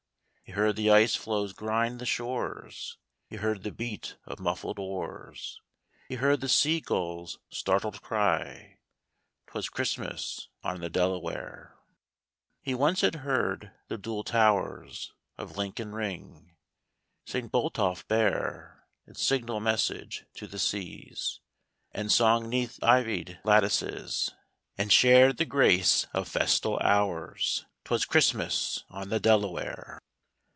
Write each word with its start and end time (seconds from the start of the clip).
He 0.43 0.55
heard 0.55 0.75
the 0.75 0.91
ice 0.91 1.15
floes 1.15 1.53
grind 1.53 1.97
the 2.01 2.05
shores. 2.05 2.97
He 3.29 3.37
heard 3.37 3.63
the 3.63 3.71
beat 3.71 4.17
of 4.25 4.37
muffled 4.37 4.79
oars, 4.79 5.61
He 6.09 6.15
heard 6.15 6.41
the 6.41 6.49
sea 6.49 6.81
gull's 6.81 7.39
startled 7.49 8.01
cry; 8.01 8.79
'Twas 9.47 9.69
Christmas 9.69 10.49
on 10.61 10.81
the 10.81 10.89
Delaware. 10.89 11.77
He 12.61 12.73
once 12.75 12.99
had 12.99 13.15
heard 13.23 13.71
the 13.87 13.97
dual 13.97 14.25
towers 14.25 15.13
Of 15.37 15.55
Lincoln 15.55 15.93
ring; 15.93 16.57
St. 17.25 17.49
Botolph 17.49 18.05
bear 18.09 18.83
Its 19.07 19.21
signal 19.23 19.61
message 19.61 20.25
to 20.33 20.47
the 20.47 20.59
seas; 20.59 21.39
And 21.93 22.11
sung 22.11 22.49
'neath 22.49 22.77
ivied 22.83 23.39
lattices 23.45 24.31
And 24.77 24.91
shared 24.91 25.37
the 25.37 25.45
grace 25.45 26.07
of 26.13 26.27
festal 26.27 26.77
hours; 26.79 27.65
'Twas 27.85 28.03
Christmas 28.03 28.83
on 28.89 29.07
the 29.07 29.07
Delaware. 29.07 29.07
91 29.07 29.07
92" 29.07 29.07
'tWAS 29.07 29.07
CHRISTMAS 29.07 29.07
ON 29.07 29.09
THE 29.09 29.19
DELAWARE." 29.87 29.97